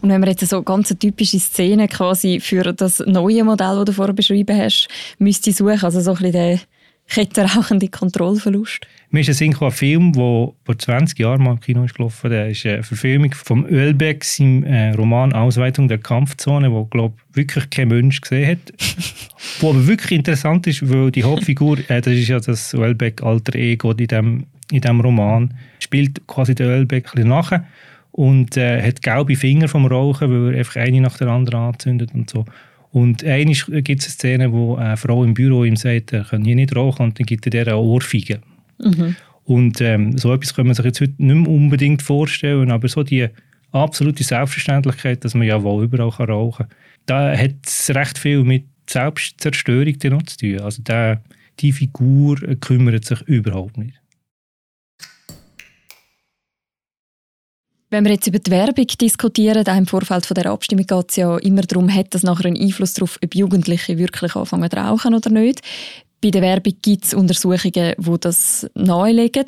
Und 0.03 0.11
wenn 0.11 0.21
wir 0.21 0.31
jetzt 0.31 0.47
so 0.47 0.63
ganz 0.63 0.95
typische 0.99 1.39
Szene 1.39 1.89
quasi 1.89 2.41
für 2.41 2.73
das 2.73 3.01
neue 3.07 3.45
Modell, 3.45 3.77
das 3.77 3.85
du 3.87 3.93
vorher 3.93 4.15
beschrieben 4.15 4.57
hast, 4.57 4.89
müsste 5.19 5.53
suchen, 5.53 5.83
also 5.83 6.01
so 6.01 6.13
ein 6.13 6.17
bisschen 6.17 6.33
den 6.33 6.61
kettenrauchenden 7.09 7.91
Kontrollverlust. 7.91 8.87
Mir 9.11 9.21
ist 9.21 9.41
ein 9.41 9.71
Film, 9.71 10.13
der 10.13 10.53
vor 10.65 10.79
20 10.79 11.19
Jahren 11.19 11.43
mal 11.43 11.53
im 11.53 11.61
Kino 11.61 11.85
ist 11.85 11.95
gelaufen 11.95 12.31
Der 12.31 12.49
ist 12.51 12.67
eine 12.67 12.83
Verfilmung 12.83 13.33
von 13.33 13.65
Ölbeck, 13.67 14.25
seinem 14.25 14.65
äh, 14.65 14.91
Roman 14.91 15.33
«Ausweitung 15.33 15.89
der 15.89 15.99
Kampfzone», 15.99 16.73
wo 16.73 16.85
glaube 16.85 17.15
wirklich 17.33 17.71
kein 17.71 17.89
Mensch 17.89 18.21
gesehen 18.21 18.51
hat. 18.51 18.73
wo 19.61 19.71
aber 19.71 19.87
wirklich 19.87 20.13
interessant 20.13 20.67
ist, 20.67 20.91
weil 20.91 21.11
die 21.13 21.25
Hauptfigur, 21.25 21.79
äh, 21.89 22.01
das 22.01 22.15
ist 22.15 22.29
ja 22.29 22.41
das 22.41 22.75
Ölbeck 22.75 23.23
alter 23.23 23.55
Ego 23.55 23.93
in 23.93 24.07
dem, 24.09 24.47
in 24.73 24.81
dem 24.81 25.01
Roman, 25.01 25.55
spielt 25.79 26.27
quasi 26.27 26.55
den 26.55 26.67
Ölbeck 26.67 27.07
ein 27.07 27.13
bisschen 27.13 27.29
nachher 27.29 27.67
und 28.17 28.57
äh, 28.57 28.83
hat 28.83 29.03
gelbe 29.03 29.37
Finger 29.37 29.69
vom 29.69 29.85
Rauchen, 29.85 30.31
weil 30.31 30.55
er 30.55 30.61
einfach 30.61 30.77
eine 30.77 31.03
nach 31.03 31.19
der 31.19 31.29
anderen 31.29 31.61
anzündet 31.61 32.15
und 32.15 32.31
so. 32.31 32.47
Und 32.91 33.23
einmal 33.25 33.83
gibt 33.83 34.01
es 34.01 34.07
eine 34.07 34.13
Szene, 34.13 34.53
wo 34.53 34.77
eine 34.77 34.97
Frau 34.97 35.23
im 35.23 35.35
Büro 35.35 35.65
ihm 35.65 35.77
sagt, 35.77 36.15
er 36.15 36.25
kann 36.25 36.43
hier 36.43 36.57
nicht 36.57 36.75
rauchen 36.75 37.03
und 37.03 37.19
dann 37.19 37.27
gibt 37.27 37.47
er 37.47 37.51
der 37.51 37.67
eine 37.67 37.77
Ohrfeige. 37.77 38.41
Mhm. 38.83 39.17
Und 39.45 39.83
ähm, 39.83 40.17
so 40.17 40.33
etwas 40.33 40.55
kann 40.55 40.65
man 40.65 40.75
sich 40.75 40.87
jetzt 40.87 41.01
heute 41.03 41.13
nicht 41.19 41.35
mehr 41.35 41.51
unbedingt 41.51 42.01
vorstellen, 42.01 42.71
aber 42.71 42.89
so 42.89 43.03
die 43.03 43.29
absolute 43.71 44.25
Selbstverständlichkeit, 44.25 45.23
dass 45.23 45.35
man 45.35 45.47
ja 45.47 45.63
wohl 45.63 45.85
überall 45.85 46.11
kann 46.11 46.31
rauchen 46.31 46.69
kann, 46.69 46.79
da 47.05 47.37
hat 47.37 47.55
es 47.67 47.95
recht 47.95 48.17
viel 48.17 48.45
mit 48.45 48.65
Selbstzerstörung 48.89 49.99
zu 49.99 50.39
tun. 50.39 50.61
Also 50.61 50.83
der, 50.83 51.21
die 51.61 51.73
Figur 51.73 52.37
kümmert 52.61 53.05
sich 53.05 53.21
überhaupt 53.23 53.77
nicht. 53.77 54.01
Wenn 57.97 58.05
wir 58.05 58.13
jetzt 58.13 58.27
über 58.27 58.39
die 58.39 58.51
Werbung 58.51 58.87
diskutieren, 59.01 59.67
auch 59.67 59.75
im 59.75 59.87
Vorfeld 59.87 60.27
von 60.27 60.35
der 60.35 60.51
Abstimmung 60.51 60.87
geht 60.87 61.07
es 61.09 61.17
ja 61.17 61.35
immer 61.39 61.63
darum, 61.63 61.91
hat 61.91 62.15
das 62.15 62.25
nachher 62.25 62.45
einen 62.45 62.61
Einfluss 62.61 62.93
darauf, 62.93 63.19
ob 63.25 63.35
Jugendliche 63.35 63.97
wirklich 63.97 64.37
anfangen 64.37 64.71
zu 64.71 64.77
rauchen 64.77 65.15
oder 65.15 65.31
nicht. 65.31 65.63
Bei 66.21 66.31
der 66.31 66.43
Werbung 66.43 66.75
gibt 66.83 67.07
es 67.07 67.15
Untersuchungen, 67.15 67.95
die 67.97 68.21
das 68.21 68.71
nahelegen. 68.75 69.47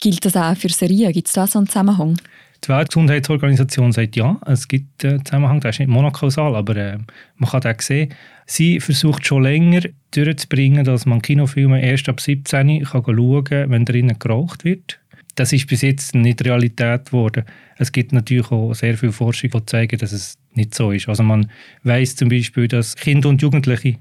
Gilt 0.00 0.24
das 0.24 0.34
auch 0.34 0.56
für 0.56 0.70
Serien? 0.70 1.12
Gibt 1.12 1.26
es 1.26 1.34
da 1.34 1.46
so 1.46 1.58
einen 1.58 1.68
Zusammenhang? 1.68 2.16
Die 2.64 2.70
Weltgesundheitsorganisation 2.70 3.92
sagt 3.92 4.16
ja, 4.16 4.40
es 4.46 4.66
gibt 4.66 5.04
einen 5.04 5.22
Zusammenhang, 5.22 5.60
der 5.60 5.68
ist 5.68 5.80
nicht 5.80 5.88
monokausal, 5.88 6.56
aber 6.56 6.76
äh, 6.76 6.98
man 7.36 7.50
kann 7.50 7.60
das 7.60 7.86
sehen. 7.86 8.14
Sie 8.46 8.80
versucht 8.80 9.26
schon 9.26 9.42
länger 9.42 9.82
durchzubringen, 10.12 10.86
dass 10.86 11.04
man 11.04 11.20
Kinofilme 11.20 11.82
erst 11.82 12.08
ab 12.08 12.22
17 12.22 12.82
kann 12.82 13.04
schauen 13.04 13.44
kann, 13.44 13.70
wenn 13.70 13.84
drinnen 13.84 14.18
geraucht 14.18 14.64
wird 14.64 15.00
das 15.34 15.52
ist 15.52 15.66
bis 15.66 15.82
jetzt 15.82 16.14
nicht 16.14 16.44
Realität 16.44 17.06
geworden. 17.06 17.44
Es 17.76 17.92
gibt 17.92 18.12
natürlich 18.12 18.50
auch 18.50 18.74
sehr 18.74 18.96
viel 18.96 19.12
Forschung, 19.12 19.50
die 19.50 19.66
zeigen, 19.66 19.98
dass 19.98 20.12
es 20.12 20.38
nicht 20.54 20.74
so 20.74 20.92
ist. 20.92 21.08
Also 21.08 21.22
man 21.22 21.50
weiß 21.84 22.16
zum 22.16 22.28
Beispiel, 22.28 22.68
dass 22.68 22.96
Kinder 22.96 23.28
und 23.28 23.42
Jugendliche, 23.42 23.96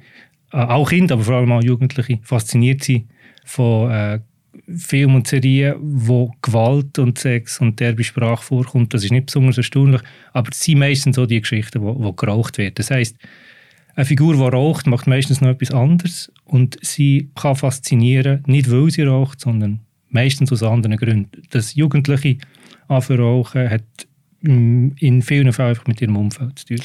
äh, 0.52 0.58
auch 0.58 0.90
Kinder, 0.90 1.16
aber 1.16 1.24
vor 1.24 1.36
allem 1.36 1.52
auch 1.52 1.64
Jugendliche, 1.64 2.20
fasziniert 2.24 2.84
sind 2.84 3.10
von 3.46 3.92
äh, 3.92 4.20
Filmen 4.68 5.16
und 5.16 5.28
Serien, 5.28 5.76
wo 5.80 6.32
Gewalt 6.42 7.00
und 7.00 7.18
Sex 7.18 7.60
und 7.62 7.80
derbe 7.80 8.04
Sprache 8.04 8.44
vorkommt. 8.44 8.94
Das 8.94 9.04
ist 9.04 9.12
nicht 9.12 9.28
besonders 9.28 9.58
erstaunlich, 9.58 10.02
aber 10.34 10.50
es 10.52 10.60
sind 10.60 10.80
meistens 10.80 11.16
so 11.16 11.26
die 11.26 11.42
Geschichten, 11.42 11.82
wo, 11.82 11.96
wo 12.00 12.14
geraucht 12.14 12.58
wird. 12.58 12.80
Das 12.80 12.92
heißt, 12.92 13.16
eine 13.96 14.06
Figur, 14.06 14.36
die 14.36 14.42
raucht, 14.42 14.88
macht 14.88 15.08
meistens 15.08 15.42
noch 15.42 15.50
etwas 15.50 15.72
anderes 15.72 16.32
und 16.46 16.78
sie 16.82 17.30
kann 17.36 17.56
faszinieren, 17.56 18.44
nicht 18.48 18.72
weil 18.72 18.90
sie 18.92 19.04
raucht, 19.04 19.42
sondern 19.42 19.82
meistens 20.10 20.52
aus 20.52 20.64
anderen 20.64 20.98
Gründen. 20.98 21.44
Das 21.52 21.76
Jugendliche 21.76 22.38
anfangen 22.88 23.20
rauchen 23.20 23.70
hat 23.70 23.84
mm, 24.42 24.90
in 25.00 25.22
vielen 25.22 25.54
Fällen 25.54 25.70
einfach 25.70 25.88
mit 25.88 26.02
ihrem 26.02 26.18
Umfeld 26.18 26.60
zu 26.60 26.66
tun. 26.66 26.82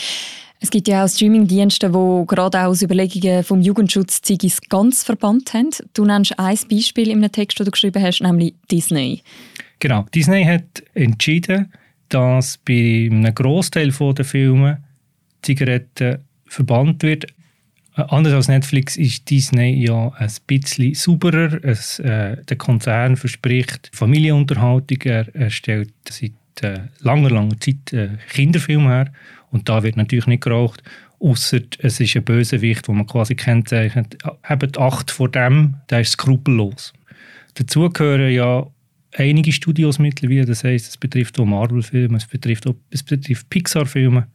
Es 0.60 0.70
gibt 0.70 0.88
ja 0.88 1.04
auch 1.04 1.08
Streamingdienste, 1.08 1.90
die 1.90 2.26
gerade 2.26 2.64
aus 2.64 2.82
Überlegungen 2.82 3.44
vom 3.44 3.60
Jugendschutz 3.60 4.22
Zigis 4.22 4.60
ganz 4.62 5.02
verbannt 5.02 5.52
haben. 5.52 5.70
Du 5.92 6.06
nennst 6.06 6.38
ein 6.38 6.58
Beispiel 6.70 7.08
in 7.08 7.18
einem 7.18 7.32
Text, 7.32 7.58
den 7.58 7.66
du 7.66 7.70
geschrieben 7.70 8.02
hast, 8.02 8.22
nämlich 8.22 8.54
Disney. 8.70 9.22
Genau. 9.78 10.06
Disney 10.14 10.44
hat 10.44 10.82
entschieden, 10.94 11.70
dass 12.08 12.58
bei 12.58 13.10
einem 13.10 13.34
Großteil 13.34 13.90
der 13.90 14.24
Filme 14.24 14.82
Zigaretten 15.42 16.20
verbannt 16.46 17.02
wird, 17.02 17.26
anders 17.94 18.32
als 18.32 18.48
Netflix 18.48 18.96
ist 18.96 19.30
Disney 19.30 19.84
ja 19.84 20.12
ein 20.16 20.30
bisschen 20.46 20.94
sauberer. 20.94 21.62
Es, 21.62 21.98
äh, 22.00 22.36
der 22.44 22.56
Konzern 22.56 23.16
verspricht 23.16 23.90
Familienunterhaltung. 23.92 24.98
Er, 25.02 25.50
stellt 25.50 25.92
seit 26.08 26.32
äh, 26.62 26.80
langer, 27.00 27.30
langer 27.30 27.58
Zeit 27.60 27.92
äh, 27.92 28.10
Kinderfilme 28.30 28.88
her. 28.88 29.12
Und 29.50 29.68
da 29.68 29.82
wird 29.82 29.96
natürlich 29.96 30.26
nicht 30.26 30.42
geraucht. 30.42 30.82
Außer 31.20 31.60
es 31.78 32.00
ist 32.00 32.16
ein 32.16 32.24
Bösewicht, 32.24 32.88
den 32.88 32.96
man 32.96 33.06
quasi 33.06 33.34
kennzeichnet. 33.34 34.18
Habt 34.42 34.76
Acht 34.78 35.10
vor 35.10 35.30
dem, 35.30 35.76
der 35.88 36.00
ist 36.00 36.12
skrupellos. 36.12 36.92
Dazu 37.54 37.88
gehören 37.88 38.32
ja 38.32 38.66
einige 39.16 39.52
Studios 39.52 39.98
mittlerweile. 39.98 40.44
Das 40.44 40.64
heißt, 40.64 40.88
es 40.88 40.96
betrifft 40.96 41.38
auch 41.38 41.44
Marvel-Filme, 41.44 42.16
es 42.16 42.26
betrifft, 42.26 42.66
betrifft 43.06 43.48
Pixar-Filme, 43.48 44.26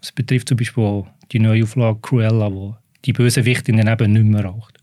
es 0.00 0.12
betrifft 0.12 0.48
zum 0.48 0.56
Beispiel 0.56 0.84
auch 0.84 1.08
die 1.32 1.40
neue 1.40 1.64
Auflage 1.64 1.98
Cruella, 2.00 2.48
die 2.48 2.72
die 3.04 3.12
Bösewichtin 3.12 3.76
dann 3.76 3.88
eben 3.88 4.12
nicht 4.12 4.24
mehr 4.24 4.44
raucht. 4.44 4.78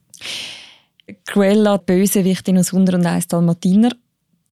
Cruella, 1.25 1.77
die 1.77 1.86
Bösewichtin 1.86 2.57
aus 2.57 2.74
101 2.74 3.27
Dalmatiner. 3.27 3.91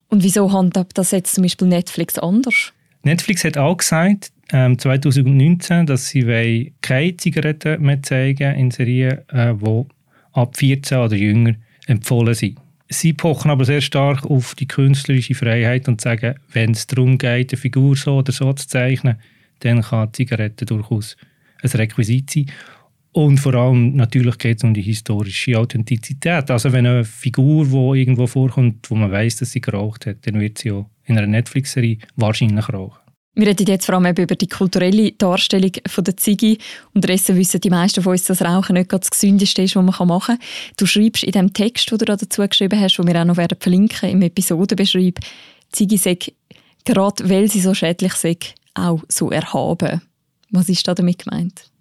Und 0.09 0.23
wieso 0.23 0.53
handhabt 0.53 0.99
das 0.99 1.11
jetzt 1.13 1.35
zum 1.35 1.43
Beispiel 1.43 1.69
Netflix 1.69 2.19
anders? 2.19 2.73
Netflix 3.03 3.45
hat 3.45 3.57
auch 3.57 3.77
gesagt, 3.79 4.33
ähm, 4.53 4.79
2019, 4.79 5.87
dass 5.87 6.09
sie 6.09 6.75
keine 6.83 7.17
Zigaretten 7.17 7.83
mehr 7.83 8.03
zeigen 8.03 8.55
in 8.55 8.71
Serien, 8.71 9.21
äh, 9.29 9.55
die 9.55 9.85
ab 10.33 10.57
14 10.57 10.99
oder 10.99 11.17
jünger 11.17 11.55
empfohlen 11.87 12.35
sind. 12.35 12.59
Sie 12.89 13.15
pochen 13.15 13.51
aber 13.51 13.65
sehr 13.65 13.81
stark 13.81 14.27
auf 14.27 14.55
die 14.55 14.69
künstlerische 14.69 15.35
Freiheit 15.35 15.89
und 15.89 16.01
sagen, 16.03 16.35
wenn 16.53 16.73
es 16.73 16.87
darum 16.87 17.17
geht, 17.17 17.53
eine 17.53 17.61
Figur 17.61 17.97
so 17.97 18.19
oder 18.19 18.33
so 18.33 18.53
zu 18.53 18.69
zeichnen, 18.69 19.17
dann 19.61 19.81
kann 19.81 20.13
Zigarette 20.13 20.67
durchaus 20.67 21.17
ein 21.63 21.71
Requisit 21.71 22.31
sein. 22.31 22.47
Und 23.13 23.39
vor 23.39 23.55
allem 23.55 23.95
natürlich 23.95 24.39
geht 24.39 24.59
es 24.59 24.65
um 24.65 24.73
die 24.73 24.83
historische 24.83 25.59
Authentizität. 25.59 26.51
Also 26.51 26.73
wenn 26.73 26.87
eine 26.87 27.05
Figur, 27.05 27.67
die 27.67 28.01
irgendwo 28.01 28.27
vorkommt, 28.27 28.91
wo 28.91 28.95
man 28.95 29.13
weiß, 29.13 29.37
dass 29.37 29.51
sie 29.51 29.61
geraucht 29.61 30.07
hat, 30.07 30.27
dann 30.27 30.41
wird 30.41 30.59
sie 30.59 30.73
auch 30.73 30.87
in 31.05 31.19
einer 31.19 31.27
Netflix-Serie 31.27 31.99
wahrscheinlich 32.17 32.69
rauchen. 32.73 32.99
Wir 33.35 33.47
reden 33.47 33.67
jetzt 33.67 33.87
vor 33.87 33.95
allem 33.95 34.15
über 34.15 34.37
die 34.37 34.47
kulturelle 34.47 35.13
Darstellung 35.13 35.73
von 35.87 36.05
der 36.05 36.17
Ziggy. 36.19 36.59
Unterdessen 36.95 37.37
wissen 37.37 37.61
die 37.63 37.71
meisten 37.71 38.03
von 38.03 38.13
uns, 38.13 38.25
dass 38.25 38.43
Rauchen 38.43 38.75
nicht 38.75 38.93
das 38.93 39.11
Gesündeste 39.11 39.63
ist, 39.63 39.75
was 39.75 39.85
man 39.85 40.09
machen 40.09 40.37
kann. 40.37 40.47
Du 40.77 40.85
schreibst 40.85 41.25
in 41.25 41.33
dem 41.33 41.53
Text, 41.53 41.91
den 41.91 41.99
du 41.99 42.05
dazu 42.05 42.47
geschrieben 42.47 42.79
hast, 42.79 42.97
den 42.97 43.07
wir 43.07 43.21
auch 43.21 43.25
noch 43.25 43.39
werden 43.39 43.57
verlinken 43.59 44.11
im 44.11 44.23
Episodenbeschreib, 44.23 45.19
Ziggy 45.71 45.97
sagt, 45.97 46.33
gerade 46.85 47.29
weil 47.29 47.51
sie 47.51 47.61
so 47.61 47.73
schädlich 47.73 48.13
sind, 48.15 48.55
auch 48.75 49.03
so 49.09 49.31
erhaben. 49.31 50.03
Was 50.51 50.69
ist 50.69 50.87
da 50.87 50.95
damit 50.95 51.25
gemeint? 51.25 51.73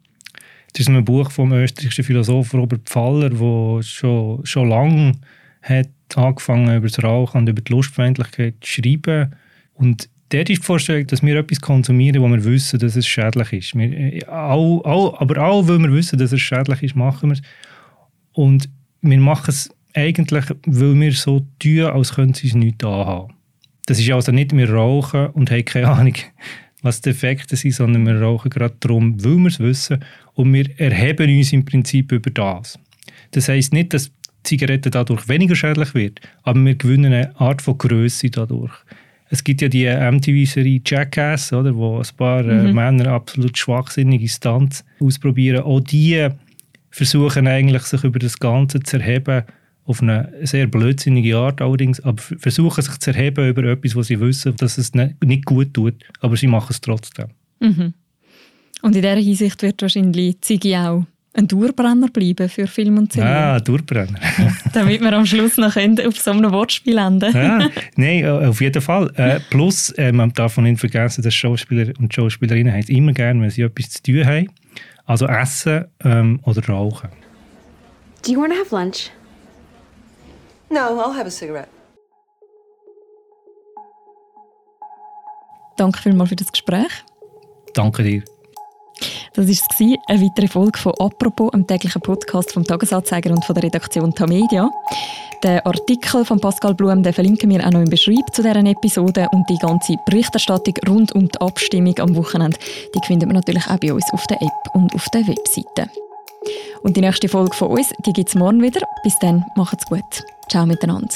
Das 0.74 0.82
ist 0.82 0.90
ein 0.90 1.04
Buch 1.04 1.32
vom 1.32 1.52
österreichischen 1.52 2.04
Philosophen 2.04 2.60
Robert 2.60 2.88
Pfaller, 2.88 3.30
der 3.30 3.84
schon, 3.84 4.46
schon 4.46 4.70
lange 4.70 5.14
hat 5.62 5.90
angefangen 6.16 6.76
über 6.76 6.88
das 6.88 7.04
Rauchen 7.04 7.42
und 7.42 7.50
über 7.50 7.62
die 7.62 7.72
Lustfeindlichkeit 7.72 8.56
zu 8.62 8.82
schreiben. 8.82 9.36
Und 9.74 10.10
dort 10.30 10.50
ist 10.50 10.62
die 10.62 10.66
Vorstellung, 10.66 11.08
dass 11.08 11.22
wir 11.22 11.38
etwas 11.38 11.62
konsumieren, 11.62 12.22
wo 12.22 12.28
wir 12.28 12.44
wissen, 12.44 12.80
dass 12.80 12.96
es 12.96 13.08
schädlich 13.08 13.54
ist. 13.54 13.76
Wir, 13.76 14.28
auch, 14.32 14.84
auch, 14.84 15.22
aber 15.22 15.44
auch, 15.44 15.68
weil 15.68 15.80
wir 15.80 15.92
wissen, 15.94 16.18
dass 16.18 16.32
es 16.32 16.42
schädlich 16.42 16.84
ist, 16.84 16.96
machen 16.96 17.30
wir 17.30 17.34
es. 17.34 17.42
Und 18.34 18.70
wir 19.02 19.20
machen 19.20 19.50
es 19.50 19.70
eigentlich, 19.94 20.46
weil 20.66 21.00
wir 21.00 21.12
so 21.14 21.46
tun, 21.60 21.82
als 21.82 22.16
könnten 22.16 22.34
sie 22.34 22.48
es 22.48 22.56
nicht 22.56 22.84
anhaben. 22.84 23.34
Das 23.88 24.00
ist 24.00 24.12
also 24.12 24.32
nicht, 24.32 24.56
wir 24.56 24.72
rauchen 24.72 25.28
und 25.28 25.52
haben 25.52 25.66
keine 25.66 25.90
Ahnung, 25.90 26.16
was 26.82 27.02
die 27.02 27.10
Effekte 27.10 27.56
sind, 27.56 27.74
sondern 27.74 28.06
wir 28.06 28.22
rauchen 28.22 28.50
gerade 28.50 28.76
darum, 28.80 29.24
weil 29.24 29.38
wir 29.38 29.48
es 29.48 29.60
wissen 29.60 30.04
und 30.34 30.54
wir 30.54 30.68
erheben 30.80 31.38
uns 31.38 31.54
im 31.54 31.66
Prinzip 31.66 32.12
über 32.12 32.30
das. 32.30 32.80
Das 33.32 33.50
heißt 33.50 33.74
nicht, 33.74 33.94
dass 33.94 34.12
Zigaretten 34.44 34.92
dadurch 34.92 35.28
weniger 35.30 35.56
schädlich 35.56 35.94
wird, 35.94 36.20
aber 36.44 36.64
wir 36.66 36.76
gewinnen 36.76 37.14
eine 37.14 37.40
Art 37.40 37.62
von 37.62 37.78
Größe 37.78 38.30
dadurch. 38.30 38.74
Es 39.30 39.44
gibt 39.44 39.62
ja 39.62 39.70
die 39.70 39.86
MTV-Serie 39.86 40.82
Jackass, 40.86 41.54
oder, 41.54 41.74
wo 41.74 42.00
ein 42.00 42.08
paar 42.18 42.46
äh, 42.46 42.54
mhm. 42.54 42.66
äh, 42.68 42.74
Männer 42.74 43.12
absolut 43.12 43.58
schwachsinnige 43.58 44.28
Stunts 44.28 44.84
ausprobieren. 45.00 45.64
Auch 45.64 45.80
die 45.80 46.28
versuchen 46.90 47.48
eigentlich, 47.48 47.84
sich 47.84 48.04
über 48.04 48.20
das 48.20 48.38
Ganze 48.38 48.82
zu 48.82 48.98
erheben, 48.98 49.44
auf 49.86 50.02
eine 50.02 50.32
sehr 50.44 50.68
blödsinnige 50.68 51.38
Art 51.38 51.62
allerdings, 51.62 52.00
aber 52.02 52.22
versuchen 52.22 52.82
sich 52.82 53.00
zu 53.00 53.12
erheben 53.12 53.50
über 53.50 53.64
etwas, 53.64 53.96
wo 53.96 54.04
sie 54.04 54.20
wissen, 54.20 54.56
dass 54.58 54.78
es 54.78 54.94
nicht 54.94 55.46
gut 55.46 55.74
tut, 55.74 55.96
aber 56.20 56.38
sie 56.38 56.48
machen 56.48 56.68
es 56.70 56.82
trotzdem. 56.82 57.28
Mhm. 57.60 57.94
Und 58.82 58.96
in 58.96 59.02
dieser 59.02 59.16
Hinsicht 59.16 59.62
wird 59.62 59.82
wahrscheinlich 59.82 60.42
Ziggy 60.42 60.76
auch 60.76 61.06
ein 61.34 61.48
Dauerbrenner 61.48 62.10
bleiben 62.10 62.50
für 62.50 62.68
Film 62.68 62.98
und 62.98 63.14
Serie. 63.14 63.30
Ah, 63.30 63.60
Durchbrenner. 63.60 64.20
Damit 64.74 65.02
wir 65.02 65.14
am 65.14 65.26
Schluss 65.26 65.58
noch 65.58 65.76
auf 65.78 66.18
so 66.18 66.32
einem 66.32 66.52
Wortspiel 66.52 66.98
enden 66.98 67.34
ja, 67.34 67.70
Nein, 67.96 68.28
auf 68.28 68.60
jeden 68.60 68.82
Fall. 68.82 69.12
Äh, 69.16 69.40
plus, 69.50 69.92
äh, 69.92 70.12
man 70.12 70.34
darf 70.34 70.58
nicht 70.58 70.80
vergessen, 70.80 71.22
dass 71.22 71.34
Schauspieler 71.34 71.94
und 72.00 72.14
Schauspielerinnen 72.14 72.74
haben 72.74 72.82
es 72.82 72.90
immer 72.90 73.14
gerne, 73.14 73.42
wenn 73.42 73.50
sie 73.50 73.62
etwas 73.62 73.92
zu 73.92 74.04
tun 74.04 74.26
haben. 74.26 74.50
Also 75.06 75.26
essen 75.26 75.86
ähm, 76.04 76.40
oder 76.44 76.66
rauchen. 76.68 77.10
Do 78.26 78.34
you 78.34 78.40
want 78.40 78.54
to 78.54 78.60
have 78.60 78.76
lunch? 78.76 79.10
No, 80.72 80.80
I'll 80.80 81.14
have 81.14 81.28
a 81.28 81.30
cigarette. 81.30 81.70
Danke 85.76 86.00
vielmals 86.00 86.30
für 86.30 86.36
das 86.38 86.52
Gespräch. 86.52 86.92
Danke 87.74 88.04
dir. 88.04 88.24
Das 89.34 89.48
war 89.48 89.52
es, 89.52 90.00
eine 90.08 90.22
weitere 90.22 90.48
Folge 90.48 90.80
von 90.80 90.94
«Apropos», 91.00 91.52
einem 91.54 91.68
täglichen 91.68 92.02
Podcast 92.02 92.54
vom 92.54 92.64
Tagesanzeiger 92.64 93.32
und 93.32 93.44
von 93.44 93.56
der 93.56 93.64
Redaktion 93.64 94.14
Tamedia. 94.14 94.70
Den 95.44 95.60
Artikel 95.62 96.24
von 96.24 96.40
Pascal 96.40 96.74
Blum 96.74 97.04
den 97.04 97.12
verlinken 97.14 97.50
wir 97.50 97.66
auch 97.66 97.72
noch 97.72 97.82
im 97.82 97.90
Beschreib 97.90 98.34
zu 98.34 98.42
dieser 98.42 98.64
Episode 98.64 99.28
und 99.34 99.50
die 99.50 99.58
ganze 99.58 99.96
Berichterstattung 100.06 100.76
rund 100.88 101.12
um 101.14 101.28
die 101.28 101.42
Abstimmung 101.42 101.98
am 102.00 102.16
Wochenende, 102.16 102.58
die 102.96 103.06
findet 103.08 103.28
man 103.28 103.36
natürlich 103.36 103.68
auch 103.68 103.80
bei 103.80 103.92
uns 103.92 104.06
auf 104.14 104.26
der 104.28 104.42
App 104.42 104.76
und 104.76 104.94
auf 104.94 105.06
der 105.14 105.28
Webseite. 105.28 105.90
Und 106.82 106.98
die 106.98 107.02
nächste 107.02 107.30
Folge 107.30 107.56
von 107.56 107.70
uns, 107.70 107.92
gibt 108.04 108.30
es 108.30 108.36
morgen 108.36 108.62
wieder. 108.62 108.82
Bis 109.04 109.18
dann, 109.20 109.46
macht's 109.56 109.86
gut. 109.86 110.24
Ciao 110.50 110.66
miteinander. 110.66 111.14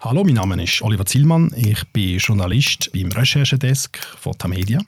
Hallo, 0.00 0.24
mein 0.24 0.34
Name 0.34 0.62
ist 0.62 0.80
Oliver 0.82 1.04
Zielmann. 1.04 1.52
Ich 1.56 1.84
bin 1.92 2.18
Journalist 2.18 2.90
beim 2.92 3.10
Recherchedesk 3.10 3.98
von 3.98 4.32
Tamedia. 4.38 4.80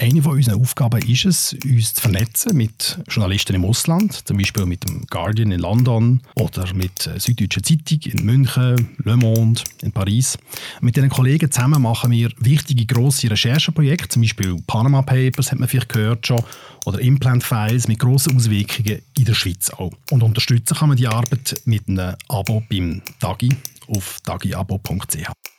Eine 0.00 0.22
von 0.22 0.34
unseren 0.34 0.60
Aufgaben 0.60 1.02
ist 1.02 1.24
es, 1.24 1.56
uns 1.64 1.94
zu 1.94 2.02
vernetzen 2.02 2.56
mit 2.56 3.00
Journalisten 3.08 3.56
im 3.56 3.64
Ausland, 3.64 4.28
zum 4.28 4.36
Beispiel 4.36 4.64
mit 4.64 4.88
dem 4.88 5.04
Guardian 5.10 5.50
in 5.50 5.58
London 5.58 6.20
oder 6.36 6.72
mit 6.72 7.06
der 7.06 7.18
Süddeutschen 7.18 7.64
Zeitung 7.64 7.98
in 8.12 8.24
München, 8.24 8.96
Le 9.02 9.16
Monde 9.16 9.60
in 9.82 9.90
Paris. 9.90 10.38
Mit 10.80 10.94
diesen 10.94 11.08
Kollegen 11.08 11.50
zusammen 11.50 11.82
machen 11.82 12.12
wir 12.12 12.30
wichtige 12.38 12.86
grosse 12.86 13.28
Rechercheprojekte, 13.28 14.08
zum 14.08 14.22
Beispiel 14.22 14.62
Panama 14.68 15.02
Papers, 15.02 15.50
hat 15.50 15.58
man 15.58 15.68
vielleicht 15.68 15.88
gehört 15.88 16.28
schon, 16.28 16.44
oder 16.84 17.00
Implant 17.00 17.42
Files 17.42 17.88
mit 17.88 17.98
grossen 17.98 18.36
Auswirkungen 18.36 19.02
in 19.16 19.24
der 19.24 19.34
Schweiz 19.34 19.68
auch. 19.70 19.90
Und 20.12 20.22
unterstützen 20.22 20.76
kann 20.76 20.90
man 20.90 20.96
die 20.96 21.08
Arbeit 21.08 21.60
mit 21.64 21.88
einem 21.88 22.14
Abo 22.28 22.62
beim 22.70 23.02
Dagi 23.18 23.50
auf 23.88 24.20
dagiabo.ch. 24.24 25.57